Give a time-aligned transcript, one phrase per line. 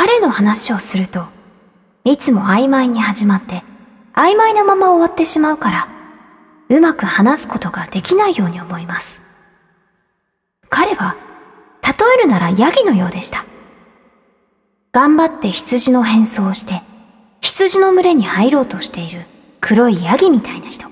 [0.00, 1.24] 彼の話をすると、
[2.04, 3.64] いつも曖昧に始まって、
[4.14, 5.88] 曖昧なまま終わってしまうから、
[6.68, 9.20] うまく話すことができないように思います。
[10.68, 11.16] 彼は、
[11.82, 13.44] 例えるならヤギのようでした。
[14.92, 16.80] 頑張って羊の変装をして、
[17.40, 19.26] 羊の群れに入ろうとしている
[19.60, 20.86] 黒いヤギみたいな人。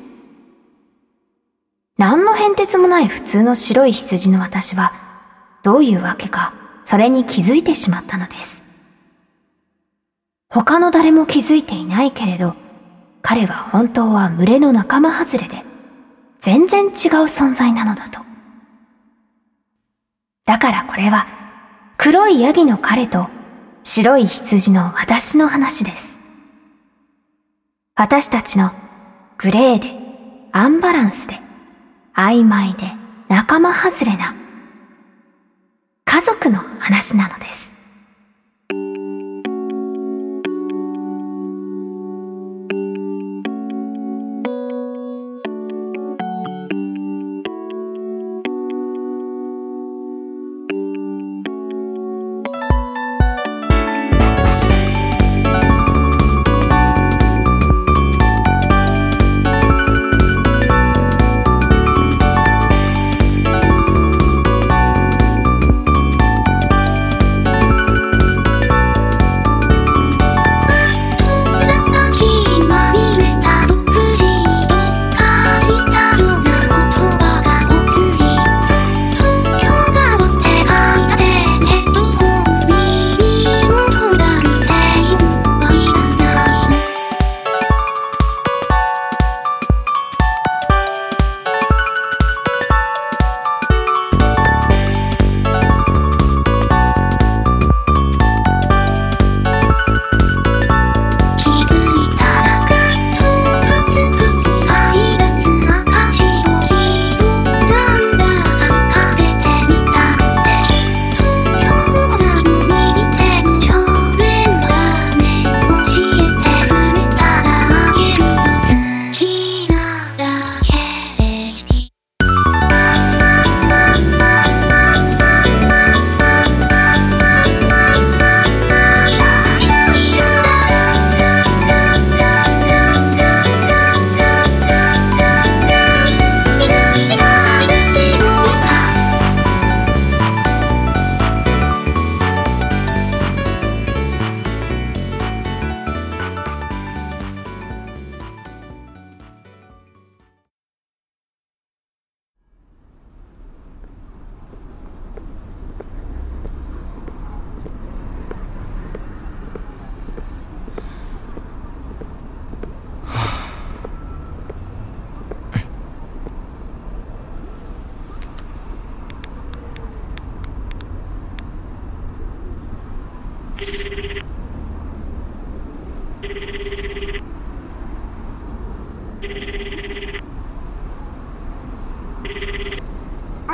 [1.96, 4.90] 何の変哲もない普通の白い羊の私は、
[5.62, 8.65] どういうわけか、それに気づいてしまったのです。
[10.48, 12.54] 他の誰も気づいていないけれど、
[13.22, 15.64] 彼は本当は群れの仲間外れで、
[16.38, 16.90] 全然違う
[17.24, 18.20] 存在なのだと。
[20.44, 21.26] だからこれは、
[21.98, 23.28] 黒いヤギの彼と
[23.82, 26.16] 白い羊の私の話です。
[27.96, 28.70] 私たちの
[29.38, 29.90] グレーで、
[30.52, 31.40] アンバランスで、
[32.14, 32.92] 曖昧で
[33.28, 34.34] 仲間外れな
[36.04, 37.75] 家族の話なのです。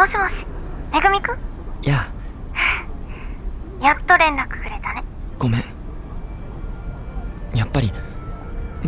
[0.02, 0.32] もしもし、
[0.92, 1.36] めぐみくん？
[1.84, 2.08] いや。
[3.80, 5.04] やっと連絡くれたね。
[5.38, 5.62] ごめん。
[7.54, 7.92] やっぱり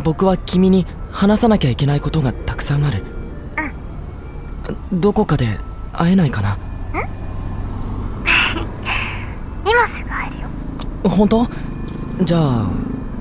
[0.03, 3.01] 僕は君に話さなきゃいけないことがたくさんある。
[4.91, 5.57] どこかで
[5.93, 6.57] 会えないかな？
[9.65, 10.49] 今すぐ会えるよ。
[11.09, 11.47] 本当？
[12.25, 12.65] じゃあ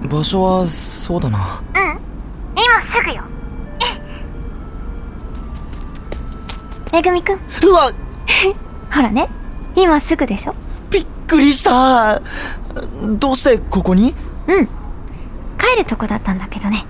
[0.09, 1.63] 場所はそうだな
[6.95, 7.91] めぐみくん、うわ。
[8.95, 9.29] ほらね、
[9.75, 10.55] 今すぐでしょ。
[10.93, 12.23] びっくりした。
[13.19, 14.15] どうしてここに？
[14.47, 14.67] うん。
[15.59, 16.87] 帰るとこだったんだけどね。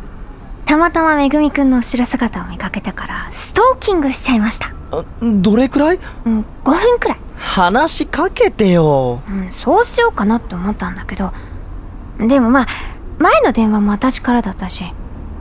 [0.66, 4.74] たまたまめぐみくんの後ろ姿を見かけたから、ストーキングしちゃいました。
[4.92, 5.98] あどれくらい？
[6.26, 7.18] うん、5分くらい。
[7.38, 9.22] 話しかけてよ。
[9.26, 11.32] うん、そうしようかなって思ったんだけど、
[12.18, 12.66] でもまあ、
[13.18, 14.84] 前の電話も私からだったし、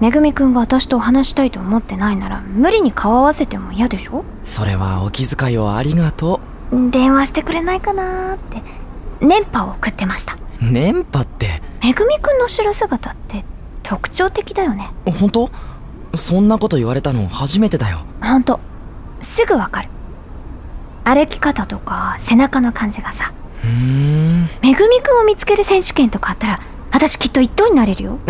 [0.03, 4.25] めぐみくんが私と話したいと思ってないなら、無理に顔合わせても嫌でしょ？
[4.43, 6.41] それはお気遣いをありがと
[6.91, 8.61] 電話してくれないかなーって、
[9.25, 10.33] 電波を送ってました。
[10.61, 11.61] う電波って？
[11.81, 13.45] めぐみくんの後ろ姿って
[13.81, 14.91] 特徴的だよね。
[15.05, 15.49] 本当？
[16.15, 18.59] そんなこと言われたの初めてだよほんと、
[19.21, 19.89] すぐわかる。
[21.05, 23.31] 歩き方とか背中の感じがさ、
[23.63, 26.59] うーんめぐみくんを見つける選手権とかあったら、
[26.91, 28.19] 私きっと一等になれるよ。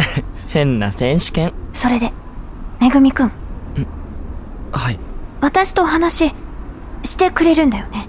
[0.53, 1.51] 変な選手権。
[1.73, 2.11] それで
[2.79, 3.31] めぐみくん。
[4.71, 4.99] はい。
[5.41, 6.31] 私と話
[7.03, 8.07] してくれるんだよね。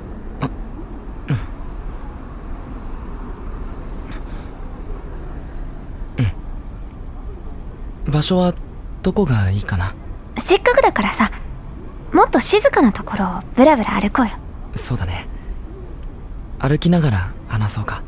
[8.07, 8.55] 場所は
[9.03, 9.95] どこがいいかな？
[10.39, 11.31] せっかくだからさ
[12.13, 14.33] もっと静かなところをブラブラ歩こうよ。
[14.75, 15.27] そうだね。
[16.59, 18.03] 歩きながら話そうか。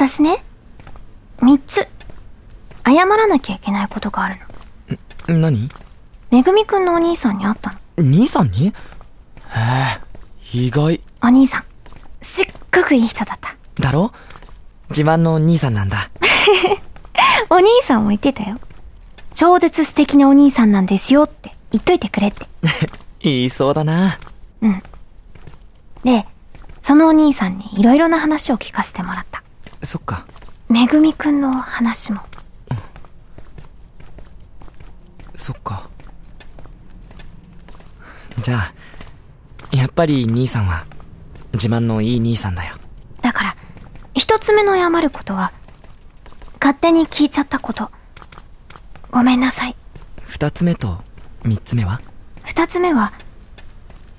[0.00, 0.42] 私ね
[1.40, 1.86] 3つ。
[2.86, 4.36] 謝らなきゃいけないことがある
[5.28, 5.38] の。
[5.38, 5.68] 何？
[6.30, 7.78] めぐみくんのお兄さんに会ったの。
[7.98, 8.68] 兄さんに？
[8.68, 8.72] へ
[10.54, 11.02] え意外。
[11.22, 11.64] お兄さん。
[12.22, 13.54] すっごくいい人だった。
[13.78, 14.10] だろ？
[14.88, 16.08] 自慢の兄さんなんだ。
[17.50, 18.58] お兄さんも言ってたよ。
[19.34, 22.46] 超絶素敵なお兄さんなんですよって言っといてくれって。
[23.20, 24.18] 言いそうだな。
[26.04, 26.26] で
[26.80, 29.42] そのお兄さんにいろいろな話を聞かせてもらった
[29.82, 30.26] そっか。
[30.68, 32.20] めぐみくんの話も。
[35.34, 35.88] そっか。
[38.40, 38.72] じゃあ
[39.72, 40.86] やっぱり兄さんは
[41.52, 42.76] 自慢のいい兄さんだよ。
[43.22, 43.56] だから
[44.14, 45.52] 一つ目の謝ることは
[46.60, 47.90] 勝手に聞いちゃったこと。
[49.10, 49.74] ごめんなさい。
[50.24, 51.02] 二つ目と
[51.44, 52.00] 三つ目は？
[52.44, 53.12] 二つ目は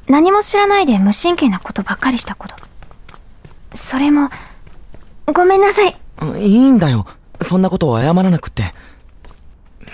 [0.07, 2.55] 何も知らないで無神経なことばっかりしたこと。
[3.73, 4.29] それも
[5.27, 5.95] ごめんなさい。
[6.21, 7.05] うんいいんだよ。
[7.41, 8.71] そんなことを謝らなくって。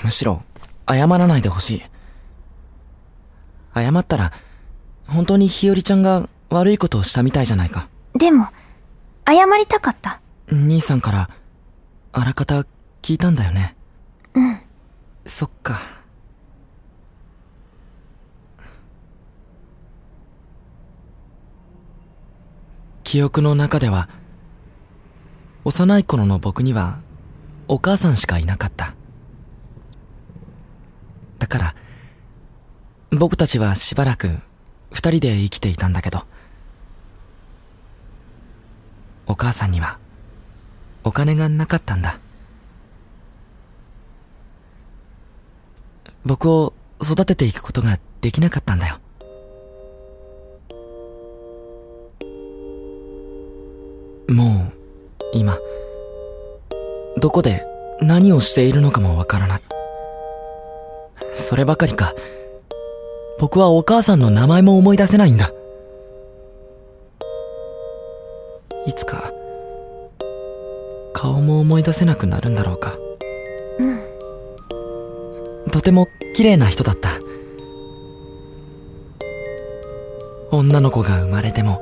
[0.03, 0.43] むしろ
[0.89, 1.83] 謝らないでほしい。
[3.73, 4.31] 謝ったら
[5.07, 7.87] 本当に日和ちゃんが悪いことをしたみたいじゃないか。
[8.13, 8.47] でも
[9.25, 10.19] 謝りたかった。
[10.51, 11.29] 兄さんから
[12.13, 12.65] あらかた
[13.01, 13.75] 聞いたんだよね。
[14.33, 14.61] うん。
[15.25, 15.79] そっか。
[23.03, 24.09] 記憶の中では
[25.67, 26.99] 幼い頃の僕には
[27.67, 28.95] お母さんしかいなかった
[31.39, 31.75] だから
[33.11, 34.39] 僕たちはしばらく
[34.93, 36.21] 二人で生きていたんだけど
[39.25, 39.99] お母さんには
[41.03, 42.21] お金がなかったんだ
[46.25, 46.71] 僕を
[47.03, 48.99] 育てていくことができなかったんだよ。
[55.37, 55.57] 今、
[57.17, 57.63] どこで
[58.01, 59.61] 何をしているのかもわからない。
[61.33, 62.13] そればかりか、
[63.39, 65.51] 僕はお母さんの名前も思い出せないんだ。
[68.85, 69.31] いつか、
[71.13, 72.95] 顔も思い出せなくなるんだろうか。
[75.71, 77.09] とても綺麗な人だった。
[80.51, 81.81] 女の子が生まれても、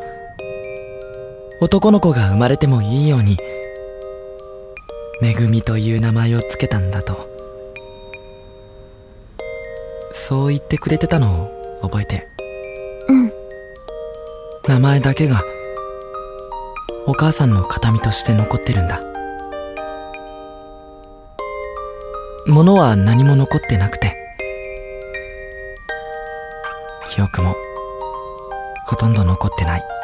[1.61, 3.37] 男の子が生まれてもいいように、
[5.21, 7.29] めぐみという名前をつけたんだと。
[10.11, 11.43] そう言ってくれてたの
[11.79, 12.27] を覚えてる。
[13.09, 13.31] うん
[14.67, 15.41] 名前だけが、
[17.07, 19.01] お母さんの形見として残ってるんだ。
[22.47, 24.13] 物は何も残ってなくて、
[27.13, 27.55] 記憶も
[28.87, 29.94] ほとんど残ってない。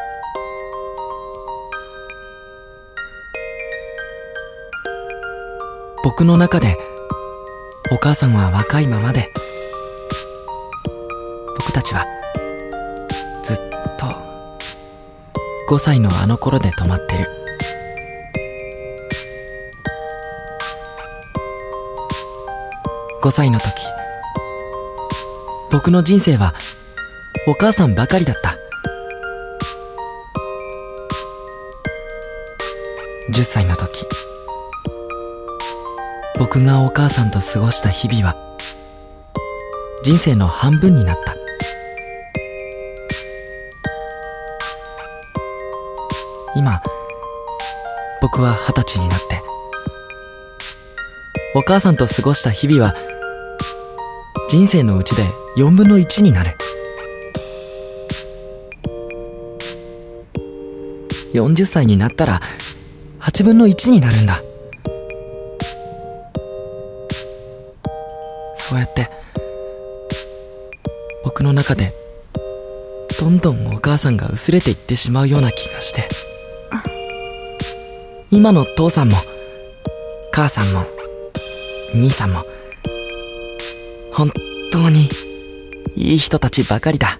[6.03, 6.77] 僕の中で
[7.92, 9.31] お母さんは若いままで、
[11.59, 12.06] 僕たちは
[13.44, 13.57] ずっ
[13.97, 14.07] と
[15.69, 17.28] 5歳のあの頃で止まってる。
[23.21, 23.71] 5歳の時、
[25.69, 26.54] 僕の人生は
[27.47, 28.57] お母さんばかりだった。
[33.31, 34.06] 10歳の時、
[36.53, 38.35] 僕がお母さんと過ごした日々は
[40.03, 41.33] 人生の半分になった。
[46.57, 46.81] 今、
[48.21, 49.41] 僕は二十歳になって、
[51.55, 52.93] お母さんと過ごした日々は
[54.49, 55.23] 人生のうちで
[55.55, 56.51] 4分の1になる。
[61.33, 62.41] 40歳になったら
[63.21, 64.41] 8分の1になるんだ。
[68.71, 69.09] そうやって
[71.25, 71.92] 僕の中で
[73.19, 76.07] どんどんお母さんが薄れていってしまうような気がして。
[78.31, 79.18] 今の父さんも
[80.31, 80.85] 母さんも
[81.94, 82.45] 兄さんも
[84.13, 84.31] 本
[84.71, 85.09] 当に
[85.97, 87.19] いい人たちばかりだ。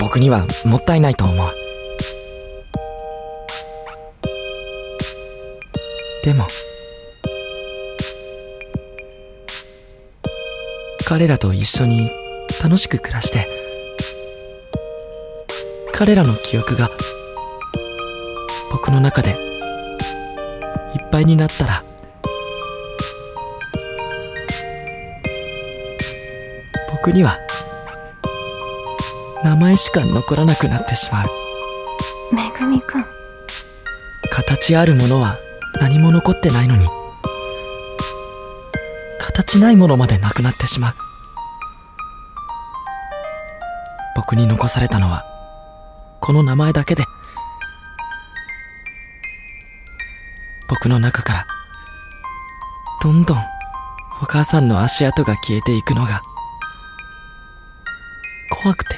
[0.00, 1.48] 僕にはもったいないと思う。
[6.24, 6.46] でも、
[11.10, 12.08] 彼らと一緒に
[12.62, 13.44] 楽しく暮らして、
[15.92, 16.88] 彼らの記憶が
[18.70, 19.36] 僕の中でいっ
[21.10, 21.82] ぱいになったら
[26.92, 27.36] 僕には
[29.42, 31.28] 名前しか残らなくなってしまう。
[32.32, 33.04] めぐみくん。
[34.30, 35.38] 形あるものは
[35.80, 36.86] 何も残ってないのに
[39.18, 40.99] 形ないものまでなくなってしまう
[44.20, 45.24] 僕に残されたのは
[46.20, 47.02] この名前だけで。
[50.68, 51.46] 僕の中から
[53.02, 53.38] どんどん
[54.22, 56.20] お母さんの足跡が消えていくのが
[58.62, 58.96] 怖くて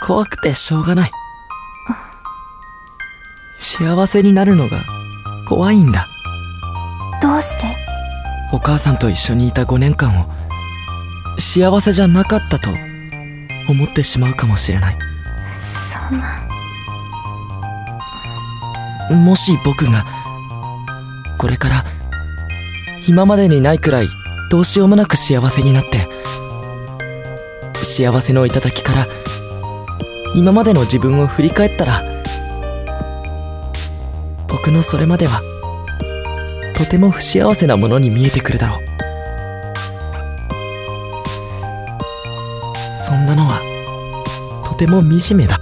[0.00, 1.10] 怖くてしょうがない。
[3.58, 4.78] 幸せになるのが
[5.48, 6.06] 怖いんだ。
[7.20, 7.64] どうして？
[8.52, 10.30] お母さんと一緒にいた5年間を
[11.36, 12.70] 幸せじゃなかったと
[13.68, 14.98] 思ってしまうかもしれない。
[15.58, 16.46] そんな
[19.10, 20.04] もし僕が
[21.38, 21.84] これから
[23.08, 24.08] 今までにないくらい
[24.50, 26.08] どうしようもなく幸せになって
[27.84, 29.06] 幸せの頂から
[30.34, 32.02] 今までの自分を振り返ったら
[34.48, 35.40] 僕のそれまでは
[36.76, 38.85] とても不幸せなものに見えてくるだろう。
[44.76, 45.58] ても惨めだ。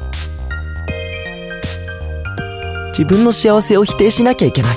[2.88, 4.76] 自分の幸せを否定しなきゃいけない。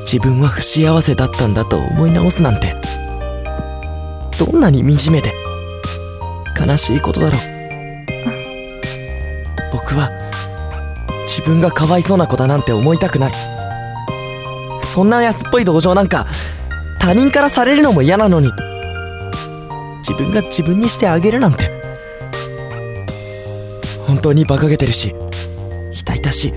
[0.00, 2.74] 自分は不幸せだったんだと思い直すなんて。
[4.38, 5.32] どんなに惨めで
[6.60, 7.40] 悲しいことだろう。
[9.72, 10.10] 僕は
[11.26, 13.32] 自分がかわいそうな子だなんて思いたくない。
[14.82, 16.26] そんな安っぽい同情なんか
[17.00, 18.50] 他人からされるのも嫌なのに。
[20.06, 21.64] 自分が自分にしてあげるなんて。
[24.06, 25.14] 本当に馬鹿げてるし
[25.92, 26.48] 痛々し。
[26.48, 26.52] い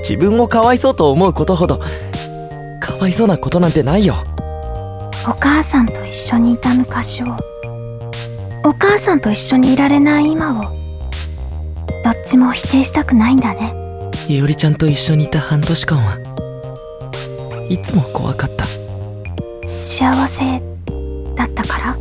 [0.00, 1.78] 自分をかわいそうと思うことほど
[2.80, 4.14] かわいそうなことなんてないよ。
[5.26, 7.28] お母さんと一緒にいた昔を
[8.62, 10.64] お母さんと一緒にいられない今を
[12.04, 13.72] どっちも否定したくないんだね。
[14.28, 16.18] いおりちゃんと一緒にいた半年間は
[17.70, 18.66] いつも怖かった。
[19.66, 20.73] 幸せ
[21.36, 21.96] だったから？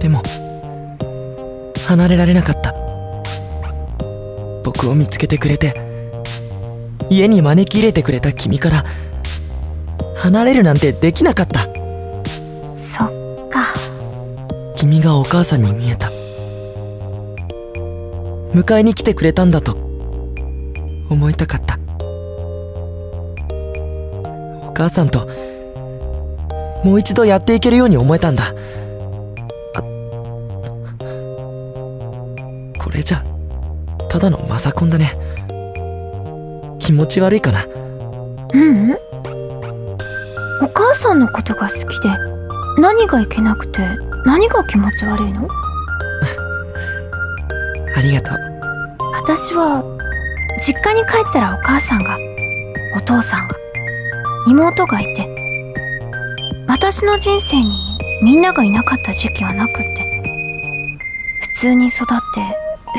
[0.00, 0.22] でも
[1.86, 2.74] 離れられなかった。
[4.62, 5.74] 僕を見つけてくれて
[7.08, 8.84] 家に招き入れてくれた君から
[10.16, 11.60] 離れるなんてできなかった。
[12.74, 13.64] そっか。
[14.74, 16.08] 君がお母さんに見えた。
[18.52, 19.76] 迎えに来てくれたんだと
[21.10, 21.75] 思いたかった
[24.76, 25.26] 母さんと
[26.84, 28.44] もう一度やっていけるように思えたんだ。
[28.44, 29.80] あ
[32.78, 33.24] これじゃ
[34.10, 35.16] ただのマザコンだね。
[36.78, 37.64] 気持ち悪いかな。
[37.64, 37.70] う
[38.54, 38.92] うん。
[40.62, 42.10] お母さんのことが好きで
[42.78, 43.80] 何がいけなくて
[44.26, 45.48] 何が気持ち悪いの？
[47.96, 48.38] ありがとう。
[49.14, 49.82] 私は
[50.60, 52.16] 実家に帰ったらお母さんが
[52.94, 53.56] お父さんが
[54.46, 55.28] 妹がいて
[56.68, 60.22] 私の人生にみんながいなかった時期はなくって
[61.40, 62.40] 普通に育って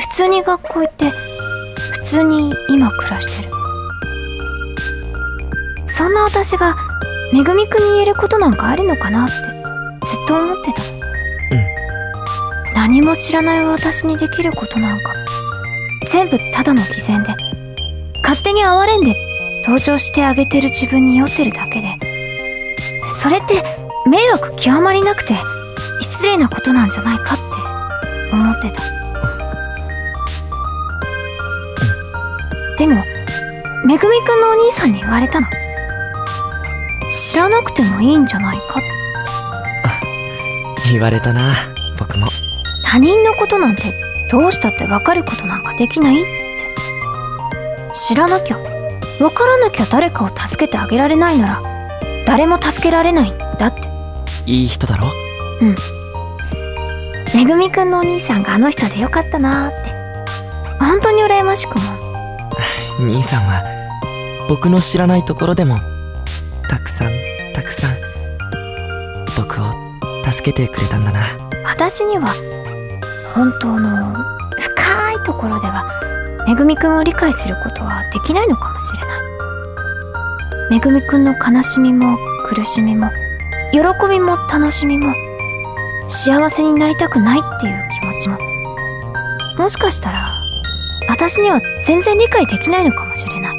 [0.00, 3.48] 普通に学校行って普通に今暮らしてる。
[5.86, 6.76] そんな私が
[7.32, 9.34] めぐみくんに言えることなんかあるのかなって
[10.06, 10.82] ずっと思ってた。
[12.74, 15.12] 何も知らない私にできることなんか
[16.06, 17.34] 全部ただの偽善で
[18.22, 19.14] 勝手に哀れんで
[19.68, 21.88] 登場してあげてる自分に酔ってるだけで。
[23.10, 23.62] それって
[24.08, 25.34] 迷惑極まりなくて
[26.00, 27.44] 失礼なことなんじゃないかって
[28.32, 28.82] 思ってた。
[32.78, 33.04] でも
[33.84, 35.46] めぐみくんのお兄さんに言われたの。
[37.10, 38.82] 知らなくてもいいんじゃないかっ
[40.82, 40.92] て。
[40.92, 41.52] 言われたな
[41.98, 42.26] 僕も。
[42.84, 43.92] 他人のことなんて
[44.30, 46.30] どうしたって分かることなんかできないって。
[47.92, 48.67] 知らなきゃ
[49.18, 51.62] 分からなきゃ誰かを助けてあげられないなら
[52.26, 53.88] 誰も助けられないんだって。
[54.46, 55.06] いい人だろ？
[57.34, 59.90] めぐみくんのお兄さんがあの人でよかったなーって。
[60.78, 61.98] 本当に羨ましく思う。
[63.06, 63.62] 兄さんは
[64.48, 65.78] 僕の知らないところでも
[66.68, 67.08] たくさん
[67.54, 67.90] たくさん
[69.36, 69.66] 僕を
[70.30, 71.20] 助けてくれたんだな。
[71.66, 72.26] 私には
[73.34, 74.14] 本当の
[74.58, 75.84] 深いところでは
[76.48, 79.20] めぐみくんを理解することはできないのかもしれない。
[80.70, 83.10] めぐみくんの悲しみも苦しみも
[83.70, 85.12] 喜びも楽しみも
[86.08, 88.38] 幸せになりたくないっていう気持ちも。
[89.58, 90.40] もしかしたら
[91.10, 93.56] 私には全然理解できないのかもしれない、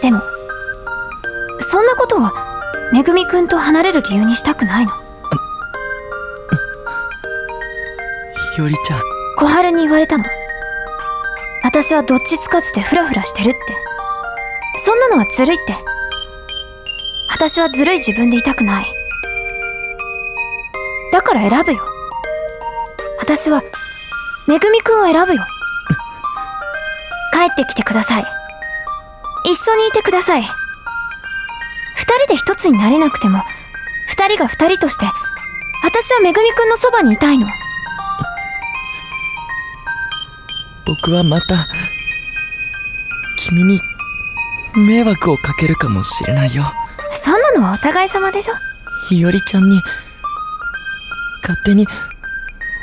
[0.00, 0.18] でも
[1.60, 2.32] そんなことは
[2.90, 4.92] めぐみくんと離れる理由にしたくないの
[8.68, 9.02] 日和ちゃん。
[9.36, 10.24] 小春に言われたの。
[11.62, 13.60] 私はどっちつかずでフラフラしてるって。
[14.84, 15.74] そんなのはずるいって。
[17.30, 18.86] 私はずるい自分でいたくない。
[21.12, 21.80] だから選ぶよ。
[23.18, 23.62] 私は
[24.48, 25.42] めぐみくんを選ぶよ。
[27.32, 28.24] 帰ってきてください。
[29.44, 30.42] 一緒にいてください。
[30.42, 30.48] 二
[32.24, 33.42] 人で一つになれなくても
[34.08, 35.06] 二人が二人として
[35.84, 37.46] 私はめぐみくんのそばにいたいの。
[41.02, 41.66] 僕はまた、
[43.38, 43.80] 君に、
[44.76, 46.62] 迷惑をかけるかもしれないよ。
[47.14, 48.54] そんなのはお互い様でしょ。
[49.08, 49.80] 日和ちゃんに、
[51.42, 51.86] 勝手に、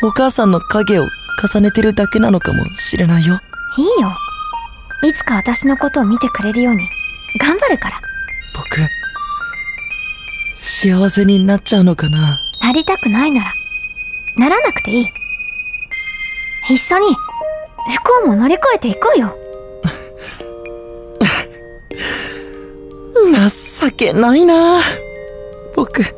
[0.02, 1.04] お母さんの影を
[1.54, 3.40] 重ねてるだけなのかもしれないよ。
[3.78, 4.12] いいよ。
[5.04, 6.90] いつか私のことを見てくれるように。
[7.40, 8.02] 頑張るから。
[8.56, 8.82] 僕、
[10.60, 12.42] 幸せになっちゃうのかな。
[12.64, 13.54] なりたくないなら。
[14.38, 15.08] ならなくていい。
[16.70, 17.16] 一緒に
[17.88, 19.34] 不幸も乗り越えていこうよ
[23.90, 24.80] 情けないな
[25.76, 26.04] 僕。
[26.04, 26.10] 好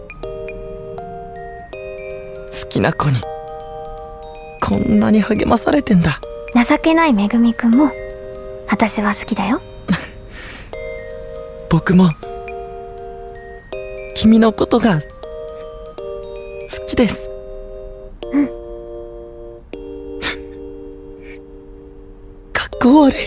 [2.69, 3.17] きな子に、
[4.61, 6.19] こんなに励まされてんだ。
[6.55, 7.91] 情けないめぐみくんも
[8.69, 9.59] 私は好きだよ
[11.69, 12.09] 僕も、
[14.15, 15.01] 君のことが、好
[16.87, 17.28] きです。
[22.79, 23.17] かっこ悪い。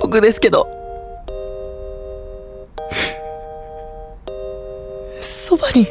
[0.00, 0.66] 僕ですけど。
[5.20, 5.86] そばに、い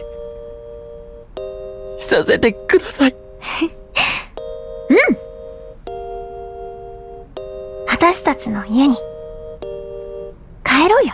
[1.99, 3.15] させてください。
[4.89, 5.17] うん
[7.87, 8.97] 私たちの家に
[10.65, 11.13] 帰ろうよ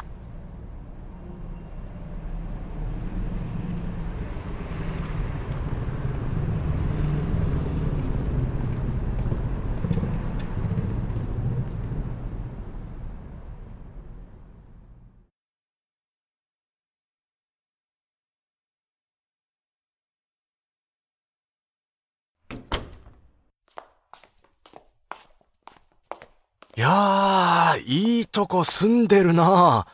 [26.79, 29.85] いやー、いいとこ住んでるな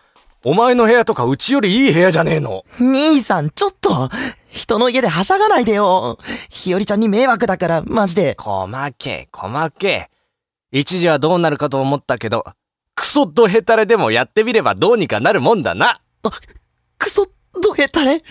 [0.43, 2.63] お前の部屋とかうちよりいい部屋じゃねえの。
[2.79, 3.89] 兄さん、ちょっと、
[4.49, 6.19] 人の家ではしゃがないでよ。
[6.47, 8.35] ひよりちゃんに迷惑だから、マジで。
[8.39, 8.67] 細
[8.99, 10.11] け、細け。
[10.71, 12.45] 一時はどうなるかと思ったけど、
[12.93, 15.99] クソドヘタレでもやってみればどうにかなるもんだな。
[16.99, 17.25] クソ、
[17.63, 18.21] どへたれ。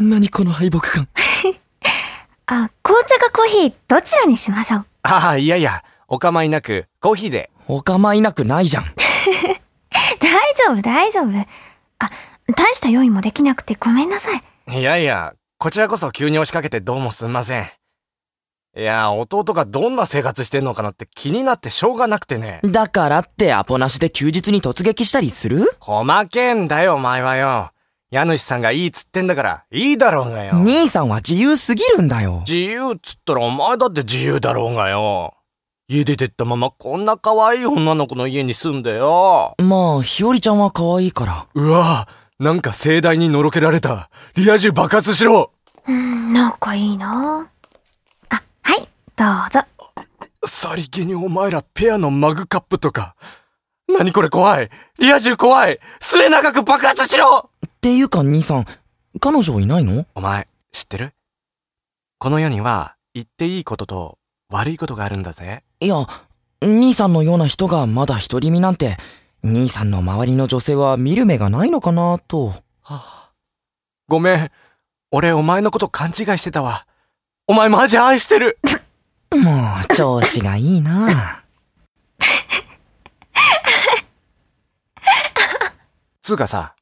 [0.00, 1.08] 何この敗北感？
[2.46, 4.86] あ紅茶かコーヒーどちらにしましょう？
[5.02, 7.50] ああ、いやいや、お構いなく、コーヒーで。
[7.66, 8.84] お構いなくないじゃん。
[10.20, 11.46] 大丈夫大丈夫
[11.98, 12.10] あ
[12.56, 17.70] 大した用意もできなくてごめんなさいいやいや、こちらこそ急に押しかけてどうもすんません。
[18.76, 22.60] いや、弟がどんな生活してんのかなって気になってしょうがなくてね。
[22.62, 25.64] だからってアポなしで休日に突撃したりする？
[25.80, 27.70] 細けんだよ、お前はよ。
[28.12, 30.54] 家主さんがいいっつってんだから、いいだろうがよ。
[30.56, 32.44] 兄さんは自由すぎるんだよ。
[32.46, 35.32] 自由っつったらお前だって自由だろうがよ。
[35.88, 39.54] 家出てったままこんな可愛い女の子の家に住んでよ。
[39.58, 41.46] まあ、ひよりちゃんは可愛いから。
[41.54, 42.08] うわ
[42.40, 44.10] なんか盛大にのろけられた。
[44.34, 45.52] リア充爆発しろ
[45.86, 47.48] うん仲いいな
[48.30, 49.60] あはいどうぞ
[50.44, 53.14] さりげにお前らペアのマグカップとか。
[53.88, 58.64] 何これ怖いリア充怖い末永く爆発しろっていうか兄さん、
[59.20, 60.04] 彼女いないの？
[60.16, 61.12] お前、知ってる？
[62.18, 64.18] この世には、言っていいことと
[64.50, 65.62] 悪いことがあるんだぜ。
[65.80, 65.96] いや、
[66.60, 68.96] 兄さんのような人がまだ独り身なんて、
[69.42, 72.54] 兄さんの周りの女性は見る目がないのかなと。
[74.08, 74.50] ごめん。
[75.10, 76.86] 俺お前のこと勘違いしてたわ。
[77.48, 78.58] お前マジ愛してる
[79.30, 79.52] も
[79.90, 81.44] う、調子がいいな
[86.22, 86.74] つうかさ、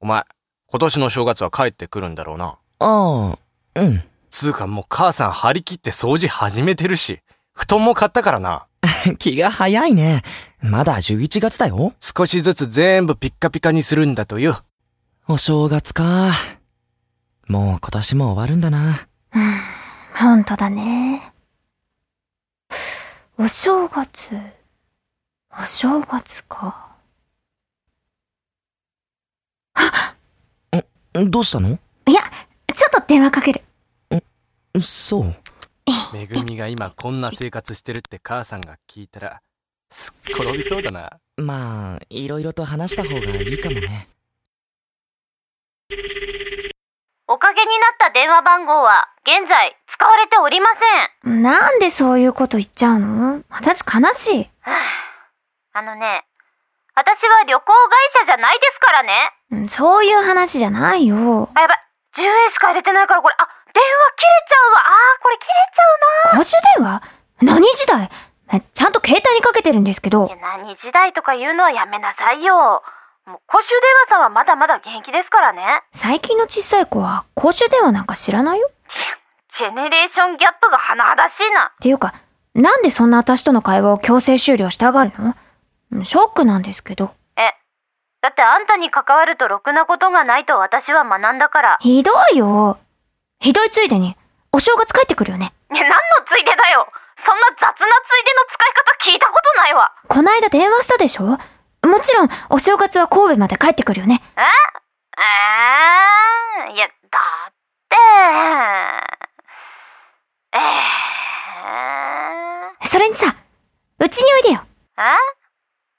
[0.00, 0.24] お前、
[0.68, 2.56] 今年の正月は帰ってくるんだろうな。
[2.78, 3.38] ああ、
[3.74, 4.04] うん。
[4.32, 7.20] つうかもう母さん張り切って掃除始めてるし、
[7.52, 8.66] 布団も買ったからな。
[9.18, 10.22] 気が早いね。
[10.60, 11.94] まだ11月だよ。
[12.00, 14.62] 少しずつ全部ピッカピカにするんだとよ。
[15.28, 16.32] お正月か。
[17.46, 19.06] もう今年も終わるんだな。
[20.18, 21.32] ほんとだね
[23.36, 24.38] お正月
[25.50, 26.88] お正月か
[31.12, 31.78] どうしたの？
[32.06, 32.22] いや、
[32.74, 33.62] ちょっと電話かける。
[34.80, 35.34] そう。
[36.14, 39.40] めぐみが今こんな生活してるって母さんが聞いたら、
[39.90, 41.10] すっ転びそうだな。
[41.36, 44.08] まあ、いろいろと話した方がいいかもね。
[47.28, 50.68] おかげになった電話番号は現在使われておりま
[51.22, 51.42] せん。
[51.42, 54.50] なんでそういうこと言っちゃうの私悲しい。
[55.74, 56.24] あのね、
[56.94, 59.68] 私は旅行会社じゃないですからね。
[59.68, 61.48] そういう話じゃないよ。
[61.54, 61.78] あ、やばい。
[62.16, 64.78] 10円しか入れてないからこれ、あ、電話切れちゃうわ。
[64.78, 65.82] あー、これ切れちゃ
[66.32, 66.38] うな。
[66.38, 67.02] 公衆電話
[67.40, 68.10] 何時代？
[68.52, 70.30] えちゃんと携帯にかけてるんですけど。
[70.40, 72.82] 何時代とか言うのはやめなさいよ。
[73.24, 75.82] もう公衆電話さんはまだまだ現役ですからね。
[75.92, 78.70] 最近の小さい子は公衆電話なんか知らないよ？
[79.56, 81.66] ジェネレーションギャップが甚だしいな。
[81.66, 82.14] っていうか、
[82.54, 85.34] なんでそんな私との会話を強制終了したがるの？
[85.92, 87.14] うんショックなんですけど。
[87.36, 87.52] え、
[88.22, 91.78] だってあんたに関わるとろくなことがないと私は学んだから。
[91.80, 92.78] ひどいよ。
[93.42, 94.16] ひどいついでに、
[94.52, 95.52] お正月帰ってくるよね。
[95.74, 95.96] いや、何の
[96.28, 96.86] ついでだよ。
[97.26, 97.86] そんな雑なついで
[98.34, 99.92] の使い方聞いたことないわ。
[100.06, 101.24] こないだ電話したでしょ？
[101.24, 101.38] も
[102.00, 104.22] ちろん、お正月は神戸まで帰ってくるよね。
[104.36, 104.42] え？
[106.68, 106.92] えー、いや、だ
[107.50, 107.52] っ
[107.88, 107.96] て、
[110.52, 113.34] えー、それにさ、
[113.98, 114.60] うちにおいでよ。
[114.98, 115.02] え？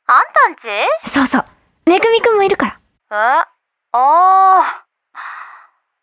[0.07, 0.69] あんたんち？
[0.69, 1.45] えそうそう。
[1.87, 2.79] めぐみくんもいるか
[3.09, 3.49] ら。
[3.91, 4.82] おー。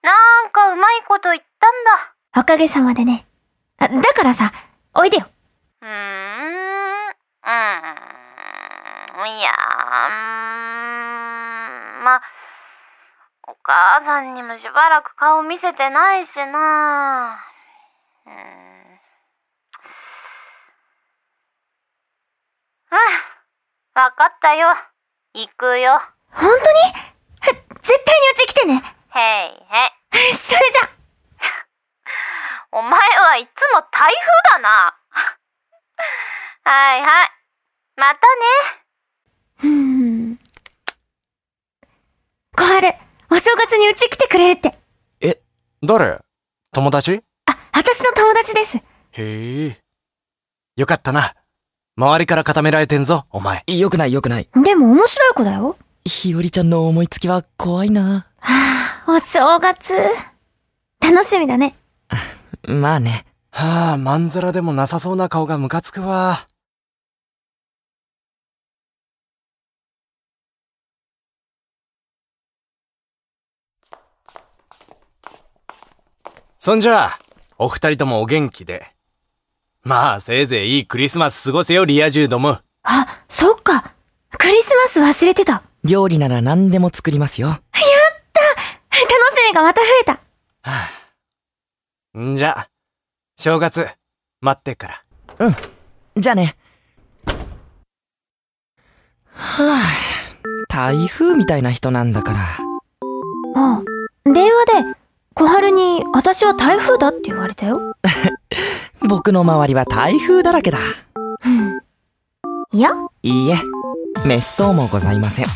[0.03, 0.13] な
[0.47, 2.15] んかうまいこと言ったんだ。
[2.41, 3.27] おかげさまでね。
[3.79, 4.53] あだからさ、
[4.95, 5.27] おいでよ。
[5.83, 5.91] うーん。
[5.91, 7.51] うー
[9.25, 9.29] ん。
[9.39, 9.55] いやー、
[12.03, 12.23] まあ、
[13.49, 17.39] お母さんにもしばらく顔見せてないしな。
[18.27, 18.37] うーん。
[22.93, 22.99] うん。
[23.95, 24.69] わかったよ。
[25.35, 26.01] 行くよ。
[26.33, 26.57] 本当に？
[27.81, 28.83] 絶対にうち来てね。
[29.21, 30.35] へいへい。
[30.35, 30.89] それじゃ。
[32.73, 34.13] お前はいつも台
[34.51, 34.97] 風だな。
[36.65, 37.31] はいはい。
[37.97, 38.21] またね。
[39.65, 39.69] うー
[40.33, 40.39] ん。
[42.57, 42.95] 小春、
[43.31, 44.79] お正月にうち来てくれって。
[45.83, 46.19] 誰？
[46.73, 47.23] 友達？
[47.47, 48.79] あ、私の友達です。
[48.79, 48.83] へ
[49.67, 49.79] え。
[50.77, 51.35] よかったな。
[51.97, 53.65] 周りから固められてんぞ、お前。
[53.67, 54.49] よくないよくない。
[54.63, 55.77] でも面白い子だよ。
[56.05, 58.27] ひよりちゃんの思いつきは怖いな。
[58.39, 58.70] はあ、
[59.07, 59.95] お正月。
[61.03, 61.75] 楽しみだね。
[62.67, 63.25] まあね。
[63.51, 66.47] はあ、まんざらでもなさそうな顔がムカつくわ。
[76.59, 77.19] そんじゃあ、
[77.59, 78.87] お二人ともお元気で。
[79.83, 82.59] まあ、せいぜいいいクリスマス過ごせよ、リア充ども。
[82.83, 83.95] あ、そっか。
[84.39, 85.63] クリスマス忘れてた。
[85.85, 87.49] 料理なら何でも作りますよ。
[87.49, 87.59] 楽
[89.53, 90.21] がまた増えた。
[92.19, 92.69] んじゃ、
[93.39, 93.87] 正月、
[94.41, 95.05] 待ってっから。
[96.17, 96.57] じゃあね。
[99.33, 102.39] はぁ、台風みたいな人なんだから。
[103.57, 103.83] ああ、
[104.25, 104.97] 電話で、
[105.35, 107.95] 小春に私は台風だって言われたよ。
[109.09, 110.79] 僕の周りは台風だらけだ。
[111.45, 111.81] うん。
[112.73, 112.91] いや、
[113.23, 113.57] いいえ、
[114.23, 115.47] 滅相もございません。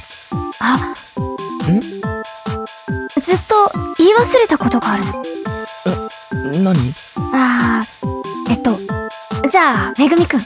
[0.61, 1.24] あ、ずっ
[1.61, 1.93] と言
[4.14, 5.12] い忘れたことがあるの。
[6.62, 6.94] 何？
[7.33, 7.87] ああ、
[8.50, 8.79] えっと、
[9.48, 10.40] じゃあ、めぐみくん。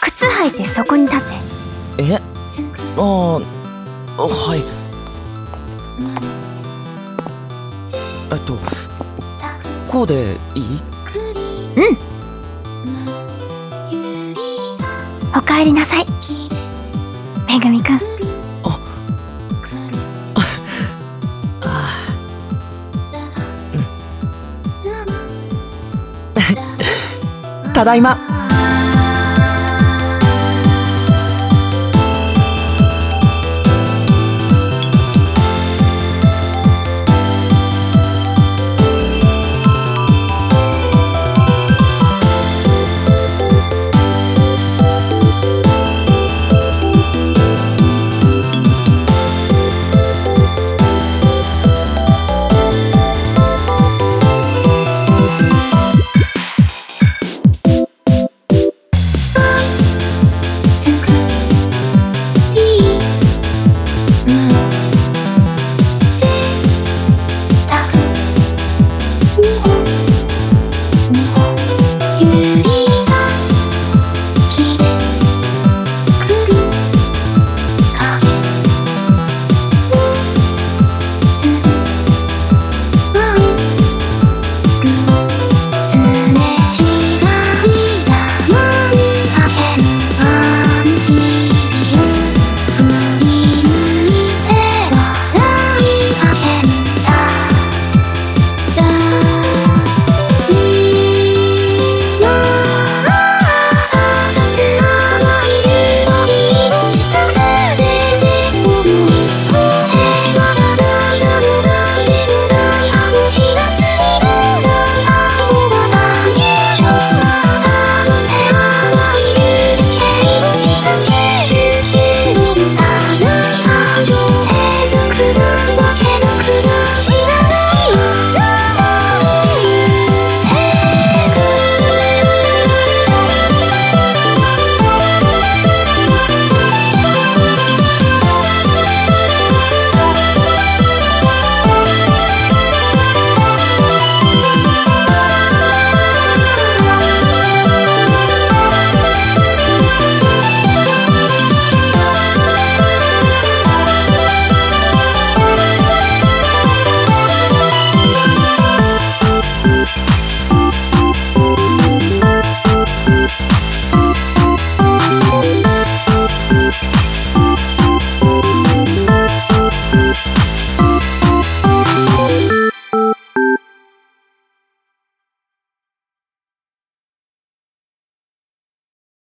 [0.00, 1.20] 靴履いてそこに立っ
[1.96, 2.02] て。
[2.02, 2.16] え？
[2.16, 2.20] あ
[3.00, 3.40] あ、
[4.22, 4.62] はい。
[8.32, 8.58] えっと、
[9.88, 10.82] こうでいい？
[15.36, 16.06] おかえりなさい。
[17.48, 18.09] めぐみくん。
[27.80, 28.39] ただいま。